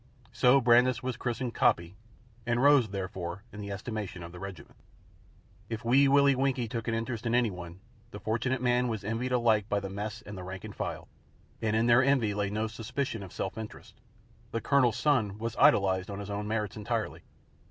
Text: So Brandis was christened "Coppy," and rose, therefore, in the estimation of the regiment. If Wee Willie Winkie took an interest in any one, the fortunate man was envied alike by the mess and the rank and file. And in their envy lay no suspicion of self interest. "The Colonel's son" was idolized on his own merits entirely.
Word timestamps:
So 0.31 0.59
Brandis 0.59 1.03
was 1.03 1.15
christened 1.15 1.53
"Coppy," 1.53 1.95
and 2.47 2.59
rose, 2.59 2.87
therefore, 2.89 3.43
in 3.53 3.61
the 3.61 3.71
estimation 3.71 4.23
of 4.23 4.31
the 4.31 4.39
regiment. 4.39 4.77
If 5.69 5.85
Wee 5.85 6.07
Willie 6.07 6.33
Winkie 6.35 6.67
took 6.67 6.87
an 6.87 6.95
interest 6.95 7.27
in 7.27 7.35
any 7.35 7.51
one, 7.51 7.81
the 8.09 8.19
fortunate 8.19 8.63
man 8.63 8.87
was 8.87 9.03
envied 9.03 9.31
alike 9.31 9.69
by 9.69 9.79
the 9.79 9.91
mess 9.91 10.23
and 10.23 10.35
the 10.35 10.43
rank 10.43 10.63
and 10.63 10.73
file. 10.73 11.07
And 11.61 11.75
in 11.75 11.85
their 11.85 12.01
envy 12.03 12.33
lay 12.33 12.49
no 12.49 12.65
suspicion 12.65 13.21
of 13.21 13.31
self 13.31 13.59
interest. 13.59 13.93
"The 14.49 14.59
Colonel's 14.59 14.97
son" 14.97 15.37
was 15.37 15.55
idolized 15.59 16.09
on 16.09 16.17
his 16.19 16.31
own 16.31 16.47
merits 16.47 16.75
entirely. 16.75 17.21